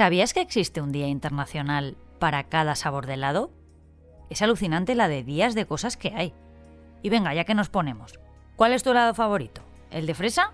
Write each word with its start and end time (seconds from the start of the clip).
¿Sabías 0.00 0.32
que 0.32 0.40
existe 0.40 0.80
un 0.80 0.92
día 0.92 1.08
internacional 1.08 1.96
para 2.18 2.44
cada 2.44 2.74
sabor 2.74 3.06
de 3.06 3.14
helado? 3.14 3.50
Es 4.30 4.40
alucinante 4.40 4.94
la 4.94 5.08
de 5.08 5.24
días 5.24 5.54
de 5.54 5.66
cosas 5.66 5.98
que 5.98 6.14
hay. 6.14 6.32
Y 7.02 7.10
venga, 7.10 7.34
ya 7.34 7.44
que 7.44 7.54
nos 7.54 7.68
ponemos. 7.68 8.18
¿Cuál 8.56 8.72
es 8.72 8.82
tu 8.82 8.92
helado 8.92 9.12
favorito? 9.12 9.62
¿El 9.90 10.06
de 10.06 10.14
fresa? 10.14 10.52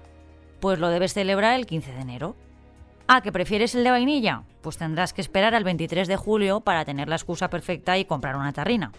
Pues 0.58 0.78
lo 0.78 0.88
debes 0.88 1.14
celebrar 1.14 1.54
el 1.54 1.66
15 1.66 1.92
de 1.92 2.00
enero. 2.00 2.34
Ah, 3.06 3.20
¿que 3.20 3.30
prefieres 3.30 3.74
el 3.74 3.84
de 3.84 3.90
vainilla? 3.90 4.42
Pues 4.62 4.78
tendrás 4.78 5.12
que 5.12 5.20
esperar 5.20 5.54
al 5.54 5.64
23 5.64 6.08
de 6.08 6.16
julio 6.16 6.60
para 6.62 6.84
tener 6.84 7.08
la 7.08 7.16
excusa 7.16 7.48
perfecta 7.50 7.98
y 7.98 8.04
comprar 8.04 8.36
una 8.36 8.52
tarrina. 8.52 8.90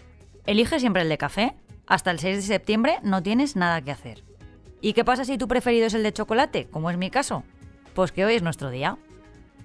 Elige 0.46 0.80
siempre 0.80 1.02
el 1.02 1.08
de 1.08 1.18
café. 1.18 1.56
Hasta 1.86 2.10
el 2.10 2.20
6 2.20 2.36
de 2.36 2.42
septiembre 2.42 3.00
no 3.02 3.22
tienes 3.22 3.56
nada 3.56 3.82
que 3.82 3.90
hacer. 3.90 4.27
¿Y 4.80 4.92
qué 4.92 5.04
pasa 5.04 5.24
si 5.24 5.38
tu 5.38 5.48
preferido 5.48 5.86
es 5.86 5.94
el 5.94 6.04
de 6.04 6.12
chocolate, 6.12 6.68
como 6.70 6.90
es 6.90 6.96
mi 6.96 7.10
caso? 7.10 7.42
Pues 7.94 8.12
que 8.12 8.24
hoy 8.24 8.34
es 8.34 8.42
nuestro 8.42 8.70
día. 8.70 8.96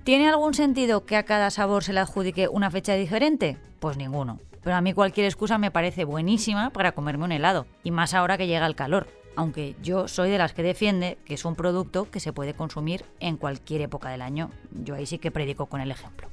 ¿Tiene 0.03 0.27
algún 0.27 0.55
sentido 0.55 1.05
que 1.05 1.15
a 1.15 1.23
cada 1.23 1.51
sabor 1.51 1.83
se 1.83 1.93
le 1.93 1.99
adjudique 1.99 2.47
una 2.47 2.71
fecha 2.71 2.95
diferente? 2.95 3.57
Pues 3.79 3.95
ninguno. 3.95 4.39
Pero 4.63 4.75
a 4.75 4.81
mí 4.81 4.93
cualquier 4.93 5.27
excusa 5.27 5.57
me 5.57 5.71
parece 5.71 6.03
buenísima 6.03 6.71
para 6.71 6.93
comerme 6.93 7.25
un 7.25 7.31
helado, 7.31 7.67
y 7.83 7.91
más 7.91 8.13
ahora 8.13 8.37
que 8.37 8.47
llega 8.47 8.65
el 8.65 8.75
calor, 8.75 9.07
aunque 9.35 9.75
yo 9.83 10.07
soy 10.07 10.31
de 10.31 10.37
las 10.37 10.53
que 10.53 10.63
defiende 10.63 11.17
que 11.25 11.35
es 11.35 11.45
un 11.45 11.55
producto 11.55 12.09
que 12.09 12.19
se 12.19 12.33
puede 12.33 12.53
consumir 12.55 13.05
en 13.19 13.37
cualquier 13.37 13.81
época 13.81 14.09
del 14.09 14.21
año. 14.21 14.49
Yo 14.71 14.95
ahí 14.95 15.05
sí 15.05 15.19
que 15.19 15.31
predico 15.31 15.67
con 15.67 15.79
el 15.79 15.91
ejemplo. 15.91 16.29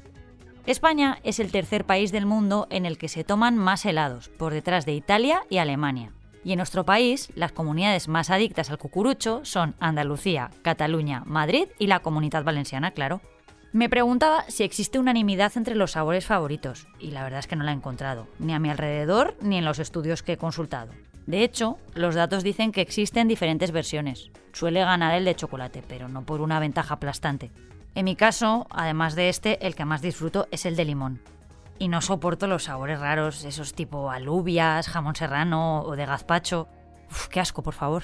España 0.67 1.19
es 1.23 1.39
el 1.39 1.53
tercer 1.53 1.85
país 1.85 2.13
del 2.13 2.27
mundo 2.27 2.67
en 2.71 2.87
el 2.87 2.97
que 2.97 3.09
se 3.09 3.25
toman 3.25 3.59
más 3.59 3.85
helados, 3.85 4.29
por 4.31 4.53
detrás 4.53 4.87
de 4.87 4.95
Italia 4.95 5.43
y 5.51 5.59
Alemania. 5.59 6.13
Y 6.45 6.53
en 6.53 6.57
nuestro 6.57 6.85
país, 6.85 7.31
las 7.35 7.53
comunidades 7.53 8.09
más 8.09 8.31
adictas 8.31 8.71
al 8.71 8.79
cucurucho 8.79 9.41
son 9.45 9.75
Andalucía, 9.79 10.51
Cataluña, 10.63 11.23
Madrid 11.27 11.69
y 11.79 11.87
la 11.87 12.01
Comunidad 12.01 12.45
Valenciana, 12.45 12.93
claro. 12.93 13.21
Me 13.73 13.89
preguntaba 13.89 14.45
si 14.49 14.65
existe 14.65 14.99
unanimidad 14.99 15.53
entre 15.57 15.77
los 15.77 15.93
sabores 15.93 16.27
favoritos, 16.27 16.89
y 16.99 17.13
la 17.13 17.23
verdad 17.23 17.41
es 17.41 17.47
que 17.47 17.57
no 17.57 17.65
la 17.65 17.71
he 17.71 17.75
encontrado, 17.75 18.27
ni 18.39 18.53
a 18.53 18.59
mi 18.59 18.71
alrededor 18.71 19.37
ni 19.43 19.59
en 19.59 19.65
los 19.65 19.79
estudios 19.79 20.23
que 20.23 20.33
he 20.33 20.37
consultado. 20.39 20.93
De 21.27 21.45
hecho, 21.45 21.79
los 21.95 22.17
datos 22.17 22.43
dicen 22.43 22.73
que 22.73 22.81
existen 22.81 23.29
diferentes 23.29 23.71
versiones. 23.71 24.31
Suele 24.53 24.81
ganar 24.81 25.15
el 25.15 25.25
de 25.25 25.37
chocolate, 25.37 25.85
pero 25.87 26.09
no 26.09 26.23
por 26.23 26.41
una 26.41 26.59
ventaja 26.59 26.95
aplastante. 26.95 27.53
En 27.95 28.07
mi 28.07 28.17
caso, 28.17 28.67
además 28.71 29.15
de 29.15 29.29
este, 29.29 29.65
el 29.65 29.75
que 29.77 29.85
más 29.85 30.03
disfruto 30.03 30.49
es 30.51 30.67
el 30.67 30.75
de 30.75 30.85
limón. 30.87 31.21
Y 31.81 31.89
no 31.89 32.03
soporto 32.03 32.47
los 32.47 32.65
sabores 32.65 33.01
raros, 33.01 33.43
esos 33.45 33.73
tipo 33.73 34.11
alubias, 34.11 34.87
jamón 34.87 35.17
serrano 35.17 35.81
o 35.81 35.97
de 35.97 36.05
gazpacho. 36.05 36.69
Uf, 37.11 37.29
qué 37.29 37.41
asco, 37.41 37.63
por 37.63 37.73
favor. 37.73 38.03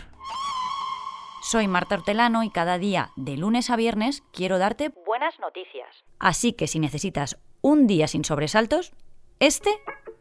Soy 1.43 1.69
Marta 1.69 1.97
Hortelano 1.97 2.43
y 2.43 2.49
cada 2.49 2.79
día, 2.79 3.11
de 3.17 3.37
lunes 3.37 3.69
a 3.69 3.77
viernes, 3.77 4.23
quiero 4.33 4.59
darte 4.59 4.95
buenas 5.05 5.39
noticias. 5.41 5.95
Así 6.19 6.55
que 6.55 6.69
si 6.69 6.79
necesitas 6.79 7.39
un 7.61 7.87
día 7.87 8.09
sin 8.09 8.25
sobresaltos, 8.25 8.95
este 9.41 9.71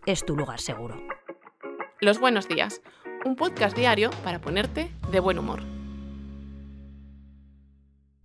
es 0.06 0.26
tu 0.26 0.36
lugar 0.36 0.60
seguro. 0.60 1.02
Los 2.02 2.20
buenos 2.20 2.50
días, 2.50 2.82
un 3.24 3.38
podcast 3.38 3.76
diario 3.76 4.10
para 4.26 4.42
ponerte 4.42 4.92
de 5.12 5.20
buen 5.22 5.40
humor. 5.40 5.75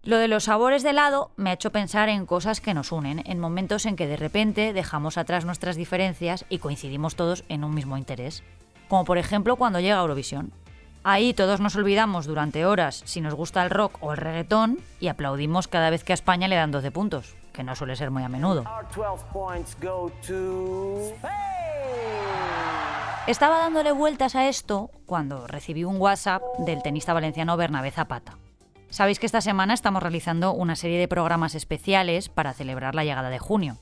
Lo 0.03 0.17
de 0.17 0.29
los 0.29 0.45
sabores 0.45 0.83
de 0.83 0.91
helado 0.91 1.31
me 1.37 1.51
ha 1.51 1.53
hecho 1.53 1.73
pensar 1.73 2.09
en 2.09 2.25
cosas 2.25 2.63
que 2.63 2.73
nos 2.73 2.91
unen, 2.91 3.23
en 3.27 3.39
momentos 3.39 3.85
en 3.85 3.97
que 3.97 4.07
de 4.07 4.17
repente 4.17 4.73
dejamos 4.73 5.19
atrás 5.19 5.45
nuestras 5.45 5.77
diferencias 5.77 6.47
y 6.49 6.57
coincidimos 6.57 7.17
todos 7.17 7.45
en 7.51 7.65
un 7.65 7.75
mismo 7.75 7.99
interés. 7.99 8.43
Como 8.89 9.05
por 9.05 9.19
ejemplo 9.19 9.57
cuando 9.57 9.79
llega 9.79 10.01
Eurovisión. 10.01 10.53
Ahí 11.05 11.35
todos 11.35 11.61
nos 11.61 11.77
olvidamos 11.77 12.25
durante 12.25 12.65
horas 12.65 13.03
si 13.05 13.21
nos 13.21 13.35
gusta 13.35 13.63
el 13.63 13.69
rock 13.69 13.99
o 14.01 14.13
el 14.13 14.19
reggaetón 14.19 14.79
y 15.01 15.09
aplaudimos 15.09 15.69
cada 15.69 15.91
vez 15.91 16.03
que 16.03 16.15
a 16.15 16.15
España 16.15 16.49
le 16.49 16.57
dan 16.57 16.71
12 16.71 16.91
puntos, 16.91 17.35
que 17.53 17.63
no 17.63 17.77
suele 17.77 17.95
ser 17.95 18.11
muy 18.11 18.23
a 18.23 18.31
menudo. 18.31 18.65
Estaba 23.27 23.59
dándole 23.59 23.93
vueltas 23.93 24.35
a 24.35 24.49
esto 24.49 24.91
cuando 25.05 25.47
recibí 25.47 25.85
un 25.85 26.01
WhatsApp 26.01 26.43
del 26.59 26.83
tenista 26.83 27.13
valenciano 27.13 27.59
Bernabé 27.59 27.91
Zapata. 27.91 28.40
Sabéis 28.91 29.21
que 29.21 29.27
esta 29.27 29.41
semana 29.41 29.73
estamos 29.73 30.03
realizando 30.03 30.53
una 30.53 30.75
serie 30.75 30.99
de 30.99 31.07
programas 31.07 31.55
especiales 31.55 32.29
para 32.29 32.53
celebrar 32.53 32.97
la 32.97 33.05
llegada 33.05 33.31
de 33.31 33.39
junio. 33.39 33.77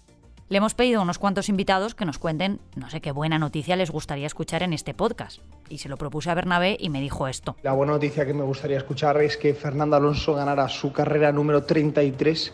Le 0.51 0.59
hemos 0.59 0.75
pedido 0.75 1.01
a 1.01 1.03
unos 1.03 1.19
cuantos 1.19 1.49
invitados 1.49 1.95
que 1.95 2.05
nos 2.05 2.19
cuenten 2.19 2.61
no 2.77 2.91
sé 2.91 3.01
qué 3.01 3.11
buena 3.11 3.39
noticia 3.39 3.75
les 3.77 3.91
gustaría 3.91 4.27
escuchar 4.27 4.63
en 4.63 4.75
este 4.75 4.93
podcast. 4.93 5.41
Y 5.71 5.79
se 5.79 5.89
lo 5.89 5.97
propuse 5.97 6.31
a 6.31 6.35
Bernabé 6.35 6.77
y 6.79 6.91
me 6.91 7.01
dijo 7.01 7.27
esto. 7.27 7.57
La 7.63 7.73
buena 7.73 7.95
noticia 7.95 8.27
que 8.27 8.35
me 8.35 8.45
gustaría 8.45 8.77
escuchar 8.77 9.21
es 9.23 9.39
que 9.39 9.55
Fernando 9.55 9.97
Alonso 9.97 10.35
ganara 10.35 10.69
su 10.69 10.93
carrera 10.93 11.33
número 11.33 11.65
33 11.65 12.53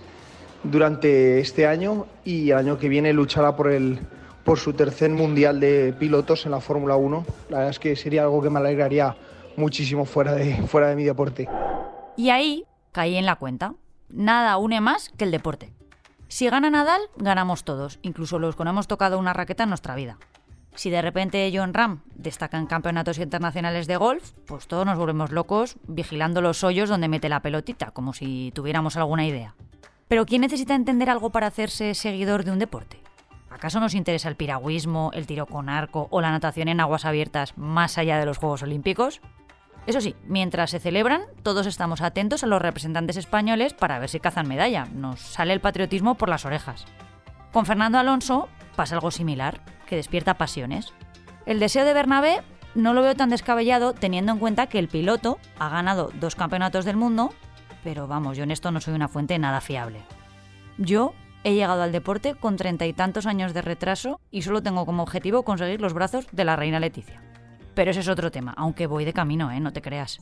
durante 0.63 1.41
este 1.41 1.67
año 1.67 2.07
y 2.25 2.51
el 2.51 2.59
año 2.59 2.79
que 2.79 2.89
viene 2.89 3.13
luchará 3.13 3.57
por, 3.57 3.73
el, 3.73 3.99
por 4.45 4.61
su 4.61 4.75
tercer 4.75 5.11
mundial 5.11 5.59
de 5.59 5.93
pilotos 5.99 6.47
en 6.47 6.53
la 6.53 6.61
Fórmula 6.61 6.95
1. 6.95 7.27
La 7.51 7.59
verdad 7.59 7.71
es 7.71 7.81
que 7.81 7.97
sería 7.97 8.23
algo 8.23 8.41
que 8.41 8.51
me 8.51 8.61
alegraría 8.61 9.17
muchísimo 9.57 10.05
fuera 10.05 10.35
de, 10.35 10.55
fuera 10.69 10.89
de 10.89 10.95
mi 10.97 11.03
deporte. 11.03 11.49
Y 12.17 12.31
ahí 12.31 12.65
caí 12.93 13.17
en 13.17 13.27
la 13.27 13.37
cuenta. 13.37 13.75
Nada 14.09 14.57
une 14.57 14.81
más 14.81 15.11
que 15.17 15.25
el 15.25 15.31
deporte. 15.31 15.73
Si 16.29 16.49
gana 16.49 16.71
Nadal, 16.71 17.01
ganamos 17.17 17.65
todos, 17.65 17.99
incluso 18.03 18.39
los 18.39 18.57
que 18.57 18.65
no 18.65 18.71
hemos 18.71 18.89
tocado 18.89 19.19
una 19.19 19.33
raqueta 19.33 19.65
en 19.65 19.69
nuestra 19.69 19.95
vida. 19.95 20.19
Si 20.75 20.91
de 20.91 21.03
repente 21.03 21.53
John 21.55 21.75
Ram 21.75 22.01
destaca 22.17 22.59
en 22.59 22.67
campeonatos 22.67 23.19
internacionales 23.19 23.87
de 23.87 23.97
golf, 23.97 24.33
pues 24.47 24.67
todos 24.67 24.85
nos 24.85 24.99
volvemos 24.99 25.31
locos 25.31 25.77
vigilando 25.87 26.41
los 26.41 26.65
hoyos 26.65 26.89
donde 26.89 27.09
mete 27.09 27.29
la 27.29 27.41
pelotita, 27.41 27.93
como 27.93 28.13
si 28.13 28.51
tuviéramos 28.55 28.97
alguna 28.97 29.27
idea. 29.27 29.55
Pero 30.09 30.27
¿quién 30.27 30.41
necesita 30.41 30.75
entender 30.75 31.11
algo 31.11 31.31
para 31.31 31.47
hacerse 31.47 31.95
seguidor 31.95 32.45
de 32.45 32.51
un 32.51 32.59
deporte? 32.59 32.99
¿Acaso 33.51 33.79
nos 33.79 33.95
interesa 33.95 34.29
el 34.29 34.35
piragüismo, 34.35 35.13
el 35.15 35.27
tiro 35.27 35.47
con 35.47 35.69
arco 35.69 36.09
o 36.11 36.21
la 36.21 36.33
natación 36.33 36.67
en 36.67 36.81
aguas 36.81 37.05
abiertas 37.05 37.57
más 37.57 37.97
allá 37.97 38.19
de 38.19 38.27
los 38.27 38.39
Juegos 38.39 38.65
Olímpicos? 38.65 39.21
Eso 39.87 40.01
sí, 40.01 40.17
mientras 40.27 40.71
se 40.71 40.81
celebran, 40.81 41.23
todos 41.43 41.67
estamos 41.67 42.01
atentos 42.01 42.43
a 42.43 42.47
los 42.47 42.63
representantes 42.63 43.19
españoles 43.19 43.75
para 43.75 43.99
ver 43.99 44.09
si 44.09 44.19
cazan 44.19 44.49
medalla. 44.49 44.87
Nos 44.87 45.21
sale 45.21 45.53
el 45.53 45.61
patriotismo 45.61 46.15
por 46.15 46.31
las 46.31 46.47
orejas. 46.47 46.87
Con 47.53 47.67
Fernando 47.67 47.99
Alonso 47.99 48.49
pasa 48.77 48.95
algo 48.95 49.11
similar, 49.11 49.61
que 49.87 49.97
despierta 49.97 50.35
pasiones. 50.35 50.95
El 51.45 51.61
deseo 51.61 51.85
de 51.85 51.93
Bernabé 51.93 52.43
no 52.75 52.95
lo 52.95 53.03
veo 53.03 53.15
tan 53.15 53.31
descabellado 53.31 53.93
teniendo 53.93 54.33
en 54.33 54.39
cuenta 54.39 54.67
que 54.67 54.79
el 54.79 54.89
piloto 54.89 55.39
ha 55.59 55.69
ganado 55.69 56.11
dos 56.15 56.35
campeonatos 56.35 56.87
del 56.87 56.97
mundo, 56.97 57.35
pero 57.85 58.09
vamos, 58.09 58.37
yo 58.39 58.45
en 58.45 58.51
esto 58.51 58.71
no 58.71 58.81
soy 58.81 58.95
una 58.95 59.09
fuente 59.09 59.39
nada 59.39 59.61
fiable. 59.61 60.01
Yo 60.79 61.13
he 61.45 61.55
llegado 61.55 61.83
al 61.83 61.93
deporte 61.93 62.35
con 62.35 62.57
treinta 62.57 62.87
y 62.87 62.95
tantos 62.95 63.27
años 63.27 63.53
de 63.53 63.61
retraso 63.61 64.19
y 64.31 64.43
solo 64.43 64.63
tengo 64.63 64.87
como 64.87 65.03
objetivo 65.03 65.45
conseguir 65.45 65.81
los 65.83 65.93
brazos 65.93 66.27
de 66.33 66.45
la 66.45 66.57
reina 66.57 66.81
Leticia. 66.81 67.21
Pero 67.75 67.91
ese 67.91 68.01
es 68.01 68.09
otro 68.09 68.31
tema, 68.31 68.55
aunque 68.57 68.87
voy 68.87 69.05
de 69.05 69.13
camino, 69.13 69.51
¿eh? 69.51 69.61
No 69.61 69.73
te 69.73 69.83
creas. 69.83 70.19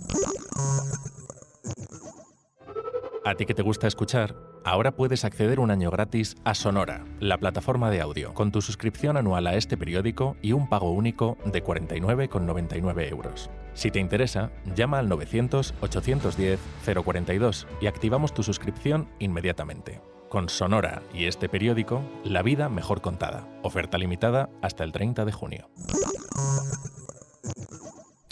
A 3.24 3.36
ti 3.36 3.46
que 3.46 3.54
te 3.54 3.62
gusta 3.62 3.86
escuchar, 3.86 4.34
ahora 4.64 4.96
puedes 4.96 5.24
acceder 5.24 5.60
un 5.60 5.70
año 5.70 5.92
gratis 5.92 6.34
a 6.42 6.54
Sonora, 6.54 7.04
la 7.20 7.38
plataforma 7.38 7.88
de 7.88 8.00
audio, 8.00 8.34
con 8.34 8.50
tu 8.50 8.60
suscripción 8.60 9.16
anual 9.16 9.46
a 9.46 9.54
este 9.54 9.76
periódico 9.76 10.36
y 10.42 10.50
un 10.52 10.68
pago 10.68 10.90
único 10.90 11.38
de 11.44 11.62
49,99 11.62 13.08
euros. 13.08 13.48
Si 13.74 13.92
te 13.92 14.00
interesa, 14.00 14.50
llama 14.74 14.98
al 14.98 15.08
900-810-042 15.08 17.66
y 17.80 17.86
activamos 17.86 18.34
tu 18.34 18.42
suscripción 18.42 19.08
inmediatamente. 19.20 20.00
Con 20.28 20.48
Sonora 20.48 21.02
y 21.14 21.26
este 21.26 21.48
periódico, 21.48 22.02
la 22.24 22.42
vida 22.42 22.68
mejor 22.68 23.02
contada. 23.02 23.46
Oferta 23.62 23.98
limitada 23.98 24.50
hasta 24.62 24.82
el 24.82 24.90
30 24.90 25.24
de 25.24 25.32
junio. 25.32 25.70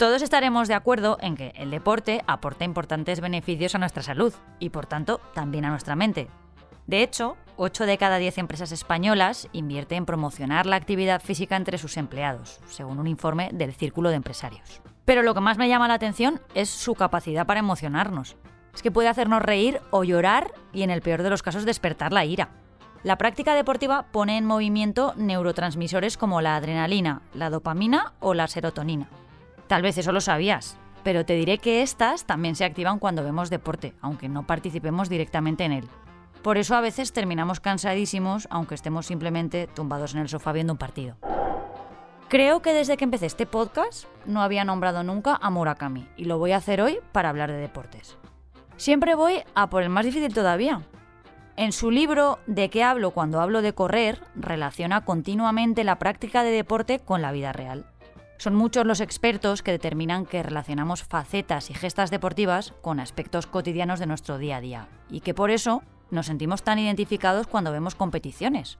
Todos 0.01 0.23
estaremos 0.23 0.67
de 0.67 0.73
acuerdo 0.73 1.19
en 1.21 1.35
que 1.35 1.53
el 1.55 1.69
deporte 1.69 2.23
aporta 2.25 2.65
importantes 2.65 3.21
beneficios 3.21 3.75
a 3.75 3.77
nuestra 3.77 4.01
salud 4.01 4.33
y 4.57 4.71
por 4.71 4.87
tanto 4.87 5.21
también 5.35 5.63
a 5.63 5.69
nuestra 5.69 5.95
mente. 5.95 6.27
De 6.87 7.03
hecho, 7.03 7.37
8 7.57 7.85
de 7.85 7.99
cada 7.99 8.17
10 8.17 8.39
empresas 8.39 8.71
españolas 8.71 9.47
invierte 9.51 9.93
en 9.93 10.07
promocionar 10.07 10.65
la 10.65 10.77
actividad 10.77 11.21
física 11.21 11.55
entre 11.55 11.77
sus 11.77 11.97
empleados, 11.97 12.61
según 12.67 12.97
un 12.97 13.05
informe 13.05 13.51
del 13.53 13.75
Círculo 13.75 14.09
de 14.09 14.15
Empresarios. 14.15 14.81
Pero 15.05 15.21
lo 15.21 15.35
que 15.35 15.39
más 15.39 15.59
me 15.59 15.69
llama 15.69 15.87
la 15.87 15.93
atención 15.93 16.41
es 16.55 16.71
su 16.71 16.95
capacidad 16.95 17.45
para 17.45 17.59
emocionarnos. 17.59 18.37
Es 18.73 18.81
que 18.81 18.89
puede 18.89 19.07
hacernos 19.07 19.43
reír 19.43 19.81
o 19.91 20.03
llorar 20.03 20.51
y 20.73 20.81
en 20.81 20.89
el 20.89 21.03
peor 21.03 21.21
de 21.21 21.29
los 21.29 21.43
casos 21.43 21.63
despertar 21.63 22.11
la 22.11 22.25
ira. 22.25 22.49
La 23.03 23.19
práctica 23.19 23.53
deportiva 23.53 24.07
pone 24.11 24.39
en 24.39 24.47
movimiento 24.47 25.13
neurotransmisores 25.15 26.17
como 26.17 26.41
la 26.41 26.55
adrenalina, 26.55 27.21
la 27.35 27.51
dopamina 27.51 28.13
o 28.19 28.33
la 28.33 28.47
serotonina. 28.47 29.07
Tal 29.71 29.83
vez 29.83 29.97
eso 29.97 30.11
lo 30.11 30.19
sabías, 30.19 30.77
pero 31.01 31.25
te 31.25 31.33
diré 31.33 31.57
que 31.57 31.81
estas 31.81 32.25
también 32.25 32.57
se 32.57 32.65
activan 32.65 32.99
cuando 32.99 33.23
vemos 33.23 33.49
deporte, 33.49 33.93
aunque 34.01 34.27
no 34.27 34.45
participemos 34.45 35.07
directamente 35.07 35.63
en 35.63 35.71
él. 35.71 35.87
Por 36.41 36.57
eso 36.57 36.75
a 36.75 36.81
veces 36.81 37.13
terminamos 37.13 37.61
cansadísimos, 37.61 38.49
aunque 38.51 38.75
estemos 38.75 39.05
simplemente 39.05 39.67
tumbados 39.67 40.13
en 40.13 40.19
el 40.19 40.27
sofá 40.27 40.51
viendo 40.51 40.73
un 40.73 40.77
partido. 40.77 41.15
Creo 42.27 42.61
que 42.61 42.73
desde 42.73 42.97
que 42.97 43.05
empecé 43.05 43.27
este 43.27 43.45
podcast 43.45 44.09
no 44.25 44.41
había 44.41 44.65
nombrado 44.65 45.03
nunca 45.03 45.39
a 45.41 45.49
Murakami 45.49 46.05
y 46.17 46.25
lo 46.25 46.37
voy 46.37 46.51
a 46.51 46.57
hacer 46.57 46.81
hoy 46.81 46.99
para 47.13 47.29
hablar 47.29 47.49
de 47.49 47.57
deportes. 47.57 48.17
Siempre 48.75 49.15
voy 49.15 49.41
a 49.55 49.69
por 49.69 49.83
el 49.83 49.89
más 49.89 50.03
difícil 50.03 50.33
todavía. 50.33 50.81
En 51.55 51.71
su 51.71 51.91
libro 51.91 52.39
De 52.45 52.69
qué 52.69 52.83
hablo 52.83 53.11
cuando 53.11 53.39
hablo 53.39 53.61
de 53.61 53.71
correr, 53.71 54.19
relaciona 54.35 55.05
continuamente 55.05 55.85
la 55.85 55.97
práctica 55.97 56.43
de 56.43 56.51
deporte 56.51 56.99
con 56.99 57.21
la 57.21 57.31
vida 57.31 57.53
real. 57.53 57.85
Son 58.41 58.55
muchos 58.55 58.87
los 58.87 59.01
expertos 59.01 59.61
que 59.61 59.69
determinan 59.69 60.25
que 60.25 60.41
relacionamos 60.41 61.03
facetas 61.03 61.69
y 61.69 61.75
gestas 61.75 62.09
deportivas 62.09 62.73
con 62.81 62.99
aspectos 62.99 63.45
cotidianos 63.45 63.99
de 63.99 64.07
nuestro 64.07 64.39
día 64.39 64.57
a 64.57 64.61
día 64.61 64.87
y 65.11 65.19
que 65.19 65.35
por 65.35 65.51
eso 65.51 65.83
nos 66.09 66.25
sentimos 66.25 66.63
tan 66.63 66.79
identificados 66.79 67.45
cuando 67.45 67.71
vemos 67.71 67.93
competiciones. 67.93 68.79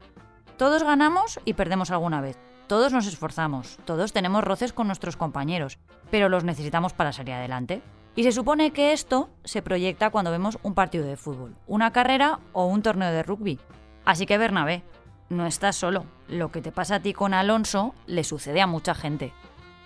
Todos 0.57 0.81
ganamos 0.81 1.39
y 1.45 1.53
perdemos 1.53 1.91
alguna 1.91 2.21
vez. 2.21 2.39
Todos 2.65 2.91
nos 2.91 3.05
esforzamos, 3.05 3.77
todos 3.85 4.13
tenemos 4.13 4.43
roces 4.43 4.73
con 4.73 4.87
nuestros 4.87 5.15
compañeros, 5.15 5.77
pero 6.09 6.27
los 6.27 6.43
necesitamos 6.43 6.93
para 6.93 7.13
salir 7.13 7.35
adelante. 7.35 7.83
Y 8.15 8.23
se 8.23 8.31
supone 8.31 8.71
que 8.71 8.93
esto 8.93 9.29
se 9.43 9.61
proyecta 9.61 10.09
cuando 10.09 10.31
vemos 10.31 10.57
un 10.63 10.73
partido 10.73 11.05
de 11.05 11.17
fútbol, 11.17 11.55
una 11.67 11.93
carrera 11.93 12.39
o 12.53 12.65
un 12.65 12.81
torneo 12.81 13.11
de 13.11 13.21
rugby. 13.21 13.59
Así 14.05 14.25
que 14.25 14.39
Bernabé, 14.39 14.83
no 15.31 15.45
estás 15.45 15.75
solo. 15.75 16.05
Lo 16.27 16.51
que 16.51 16.61
te 16.61 16.71
pasa 16.71 16.95
a 16.95 16.99
ti 16.99 17.13
con 17.13 17.33
Alonso 17.33 17.93
le 18.07 18.23
sucede 18.23 18.59
a 18.59 18.67
mucha 18.67 18.93
gente. 18.93 19.33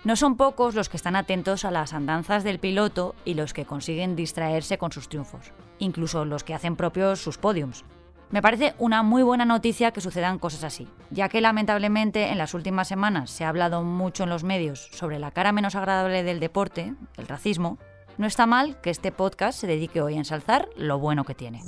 No 0.06 0.14
son 0.14 0.36
pocos 0.36 0.76
los 0.76 0.88
que 0.88 0.96
están 0.96 1.16
atentos 1.16 1.64
a 1.64 1.72
las 1.72 1.92
andanzas 1.92 2.44
del 2.44 2.60
piloto 2.60 3.16
y 3.24 3.34
los 3.34 3.52
que 3.52 3.64
consiguen 3.64 4.14
distraerse 4.14 4.78
con 4.78 4.92
sus 4.92 5.08
triunfos, 5.08 5.50
incluso 5.80 6.24
los 6.24 6.44
que 6.44 6.54
hacen 6.54 6.76
propios 6.76 7.20
sus 7.20 7.38
podiums. 7.38 7.84
Me 8.30 8.40
parece 8.40 8.76
una 8.78 9.02
muy 9.02 9.24
buena 9.24 9.44
noticia 9.44 9.90
que 9.90 10.00
sucedan 10.00 10.38
cosas 10.38 10.62
así, 10.62 10.86
ya 11.10 11.28
que 11.28 11.40
lamentablemente 11.40 12.28
en 12.28 12.38
las 12.38 12.54
últimas 12.54 12.86
semanas 12.86 13.30
se 13.30 13.44
ha 13.44 13.48
hablado 13.48 13.82
mucho 13.82 14.22
en 14.22 14.30
los 14.30 14.44
medios 14.44 14.88
sobre 14.92 15.18
la 15.18 15.32
cara 15.32 15.50
menos 15.50 15.74
agradable 15.74 16.22
del 16.22 16.38
deporte, 16.38 16.94
el 17.16 17.26
racismo, 17.26 17.76
no 18.16 18.28
está 18.28 18.46
mal 18.46 18.80
que 18.82 18.90
este 18.90 19.10
podcast 19.10 19.58
se 19.58 19.66
dedique 19.66 20.02
hoy 20.02 20.14
a 20.14 20.18
ensalzar 20.18 20.68
lo 20.76 21.00
bueno 21.00 21.24
que 21.24 21.34
tiene. 21.34 21.64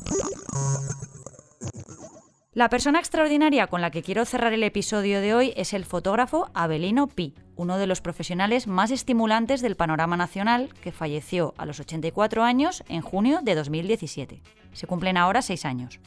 La 2.52 2.68
persona 2.68 3.00
extraordinaria 3.00 3.66
con 3.66 3.80
la 3.80 3.90
que 3.90 4.04
quiero 4.04 4.24
cerrar 4.24 4.52
el 4.52 4.62
episodio 4.62 5.20
de 5.20 5.34
hoy 5.34 5.52
es 5.56 5.74
el 5.74 5.84
fotógrafo 5.84 6.50
Abelino 6.54 7.08
Pi, 7.08 7.34
uno 7.58 7.76
de 7.76 7.86
los 7.86 8.00
profesionales 8.00 8.66
más 8.66 8.90
estimulantes 8.90 9.60
del 9.60 9.76
panorama 9.76 10.16
nacional 10.16 10.70
que 10.80 10.92
falleció 10.92 11.54
a 11.58 11.66
los 11.66 11.80
84 11.80 12.44
años 12.44 12.84
en 12.88 13.02
junio 13.02 13.40
de 13.42 13.56
2017. 13.56 14.40
Se 14.72 14.86
cumplen 14.86 15.16
ahora 15.16 15.42
seis 15.42 15.64
años. 15.64 16.00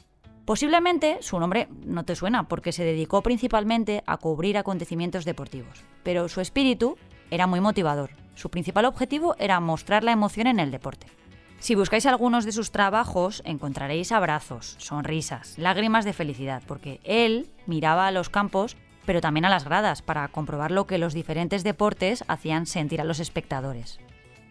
Posiblemente 0.46 1.18
su 1.22 1.40
nombre 1.40 1.68
no 1.86 2.04
te 2.04 2.16
suena 2.16 2.48
porque 2.48 2.72
se 2.72 2.86
dedicó 2.86 3.22
principalmente 3.22 4.02
a 4.08 4.18
cubrir 4.18 4.58
acontecimientos 4.58 5.26
deportivos, 5.26 5.84
pero 6.04 6.30
su 6.30 6.42
espíritu 6.42 6.98
era 7.30 7.48
muy 7.48 7.60
motivador. 7.60 8.12
Su 8.34 8.50
principal 8.50 8.86
objetivo 8.86 9.36
era 9.38 9.60
mostrar 9.60 10.04
la 10.04 10.14
emoción 10.14 10.48
en 10.48 10.60
el 10.60 10.72
deporte. 10.72 11.08
Si 11.60 11.76
buscáis 11.76 12.08
algunos 12.08 12.44
de 12.44 12.54
sus 12.54 12.72
trabajos, 12.72 13.44
encontraréis 13.46 14.12
abrazos, 14.12 14.76
sonrisas, 14.80 15.60
lágrimas 15.60 16.06
de 16.06 16.14
felicidad, 16.14 16.64
porque 16.66 17.00
él 17.04 17.52
miraba 17.68 18.08
a 18.08 18.12
los 18.12 18.30
campos, 18.30 18.78
pero 19.06 19.22
también 19.22 19.46
a 19.46 19.50
las 19.50 19.66
gradas, 19.66 20.02
para 20.02 20.28
comprobar 20.28 20.72
lo 20.72 20.88
que 20.88 20.98
los 20.98 21.14
diferentes 21.14 21.64
deportes 21.64 22.24
hacían 22.28 22.66
sentir 22.66 23.02
a 23.02 23.06
los 23.06 23.20
espectadores. 23.20 24.00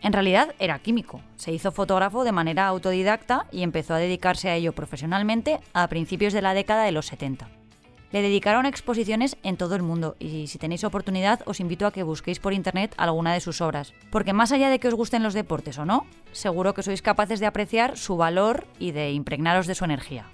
En 0.02 0.12
realidad 0.12 0.54
era 0.58 0.78
químico, 0.78 1.20
se 1.36 1.52
hizo 1.52 1.72
fotógrafo 1.72 2.24
de 2.24 2.32
manera 2.32 2.66
autodidacta 2.66 3.46
y 3.52 3.62
empezó 3.62 3.94
a 3.94 3.98
dedicarse 3.98 4.48
a 4.48 4.56
ello 4.56 4.72
profesionalmente 4.72 5.60
a 5.74 5.86
principios 5.88 6.32
de 6.32 6.42
la 6.42 6.54
década 6.54 6.84
de 6.84 6.92
los 6.92 7.06
70. 7.06 7.48
Le 8.12 8.22
dedicaron 8.22 8.66
exposiciones 8.66 9.36
en 9.44 9.56
todo 9.56 9.76
el 9.76 9.82
mundo 9.82 10.16
y 10.18 10.48
si 10.48 10.58
tenéis 10.58 10.82
oportunidad 10.82 11.42
os 11.44 11.60
invito 11.60 11.86
a 11.86 11.92
que 11.92 12.02
busquéis 12.02 12.40
por 12.40 12.52
internet 12.52 12.92
alguna 12.96 13.34
de 13.34 13.40
sus 13.40 13.60
obras, 13.60 13.94
porque 14.10 14.32
más 14.32 14.50
allá 14.50 14.68
de 14.68 14.80
que 14.80 14.88
os 14.88 14.94
gusten 14.94 15.22
los 15.22 15.34
deportes 15.34 15.78
o 15.78 15.84
no, 15.84 16.06
seguro 16.32 16.74
que 16.74 16.82
sois 16.82 17.02
capaces 17.02 17.38
de 17.38 17.46
apreciar 17.46 17.96
su 17.96 18.16
valor 18.16 18.66
y 18.80 18.90
de 18.90 19.12
impregnaros 19.12 19.66
de 19.68 19.76
su 19.76 19.84
energía. 19.84 20.26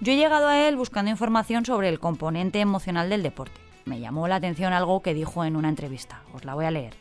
Yo 0.00 0.12
he 0.12 0.16
llegado 0.16 0.46
a 0.46 0.68
él 0.68 0.76
buscando 0.76 1.10
información 1.10 1.64
sobre 1.64 1.88
el 1.88 1.98
componente 1.98 2.60
emocional 2.60 3.10
del 3.10 3.24
deporte. 3.24 3.60
Me 3.84 3.98
llamó 3.98 4.28
la 4.28 4.36
atención 4.36 4.72
algo 4.72 5.02
que 5.02 5.12
dijo 5.12 5.44
en 5.44 5.56
una 5.56 5.68
entrevista, 5.68 6.22
os 6.32 6.44
la 6.44 6.54
voy 6.54 6.66
a 6.66 6.70
leer. 6.70 6.94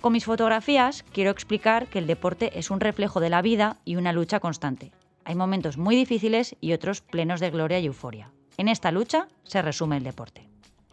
Con 0.00 0.12
mis 0.12 0.24
fotografías 0.24 1.04
quiero 1.12 1.30
explicar 1.30 1.88
que 1.88 1.98
el 1.98 2.06
deporte 2.06 2.56
es 2.58 2.70
un 2.70 2.78
reflejo 2.78 3.18
de 3.18 3.30
la 3.30 3.42
vida 3.42 3.78
y 3.84 3.96
una 3.96 4.12
lucha 4.12 4.38
constante. 4.38 4.92
Hay 5.24 5.34
momentos 5.34 5.78
muy 5.78 5.96
difíciles 5.96 6.54
y 6.60 6.74
otros 6.74 7.00
plenos 7.00 7.40
de 7.40 7.50
gloria 7.50 7.80
y 7.80 7.86
euforia. 7.86 8.30
En 8.56 8.68
esta 8.68 8.92
lucha 8.92 9.26
se 9.42 9.60
resume 9.60 9.96
el 9.96 10.04
deporte. 10.04 10.48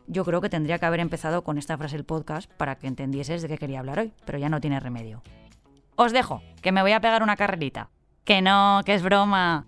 Yo 0.07 0.25
creo 0.25 0.41
que 0.41 0.49
tendría 0.49 0.79
que 0.79 0.85
haber 0.87 0.99
empezado 0.99 1.43
con 1.43 1.59
esta 1.59 1.77
frase 1.77 1.95
el 1.95 2.05
podcast 2.05 2.51
para 2.53 2.75
que 2.75 2.87
entendieses 2.87 3.41
de 3.41 3.47
qué 3.47 3.57
quería 3.59 3.79
hablar 3.79 3.99
hoy, 3.99 4.13
pero 4.25 4.39
ya 4.39 4.49
no 4.49 4.61
tiene 4.61 4.79
remedio. 4.79 5.21
Os 5.95 6.11
dejo, 6.11 6.41
que 6.61 6.71
me 6.71 6.81
voy 6.81 6.93
a 6.93 7.01
pegar 7.01 7.21
una 7.21 7.35
carrerita. 7.35 7.89
Que 8.23 8.41
no, 8.41 8.81
que 8.85 8.93
es 8.93 9.03
broma. 9.03 9.67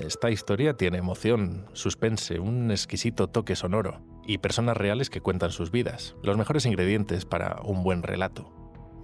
Esta 0.00 0.30
historia 0.30 0.76
tiene 0.76 0.98
emoción, 0.98 1.66
suspense, 1.72 2.38
un 2.38 2.70
exquisito 2.70 3.28
toque 3.28 3.56
sonoro 3.56 4.00
y 4.26 4.38
personas 4.38 4.76
reales 4.76 5.10
que 5.10 5.20
cuentan 5.20 5.50
sus 5.50 5.70
vidas, 5.70 6.16
los 6.22 6.36
mejores 6.36 6.66
ingredientes 6.66 7.24
para 7.24 7.60
un 7.62 7.82
buen 7.82 8.02
relato. 8.02 8.52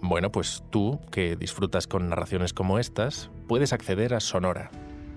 Bueno, 0.02 0.32
pues 0.32 0.64
tú, 0.70 0.98
que 1.10 1.36
disfrutas 1.36 1.86
con 1.86 2.08
narraciones 2.08 2.54
como 2.54 2.78
estas, 2.78 3.30
puedes 3.46 3.72
acceder 3.72 4.14
a 4.14 4.20
Sonora, 4.20 4.70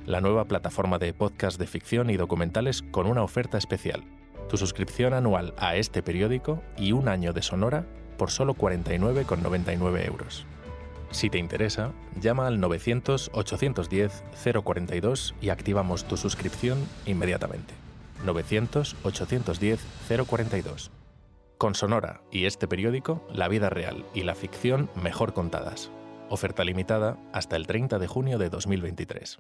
la 0.06 0.20
nueva 0.20 0.46
plataforma 0.46 1.00
de 1.00 1.14
podcast 1.14 1.58
de 1.58 1.68
ficción 1.68 2.10
y 2.10 2.18
documentales 2.18 2.82
con 2.92 3.08
una 3.08 3.24
oferta 3.24 3.58
especial. 3.58 4.04
Tu 4.50 4.58
suscripción 4.58 5.14
anual 5.14 5.54
a 5.58 5.78
este 5.78 6.04
periódico 6.04 6.62
y 6.78 6.92
un 6.92 7.08
año 7.08 7.32
de 7.32 7.42
Sonora 7.42 7.86
por 8.18 8.30
solo 8.30 8.56
49,99 8.56 10.06
euros. 10.06 10.46
Si 11.14 11.30
te 11.30 11.38
interesa, 11.38 11.94
llama 12.20 12.48
al 12.48 12.60
900-810-042 12.60 15.34
y 15.42 15.50
activamos 15.50 16.06
tu 16.06 16.18
suscripción 16.18 16.80
inmediatamente. 17.06 17.76
900-810-042. 18.26 20.90
Con 21.60 21.76
Sonora 21.76 22.22
y 22.32 22.46
este 22.46 22.68
periódico, 22.68 23.24
la 23.32 23.48
vida 23.48 23.70
real 23.70 24.08
y 24.16 24.24
la 24.24 24.34
ficción 24.34 24.90
mejor 25.02 25.34
contadas. 25.34 25.92
Oferta 26.30 26.64
limitada 26.64 27.20
hasta 27.32 27.58
el 27.58 27.68
30 27.68 28.00
de 28.00 28.08
junio 28.08 28.40
de 28.40 28.50
2023. 28.50 29.38